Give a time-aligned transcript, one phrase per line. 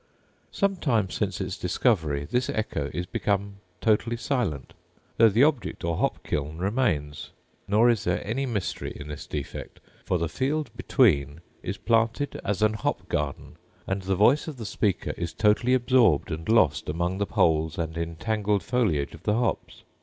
[0.51, 4.73] Some time since its discovery this echo is become totally silent,
[5.17, 7.29] though the object, or hop kiln remains:
[7.67, 12.63] nor is there any mystery in this defect, for the field between is planted as
[12.63, 17.19] an hop garden, and the voice of the speaker is totally absorbed and lost among
[17.19, 19.83] the poles and entangled foliage of the hops.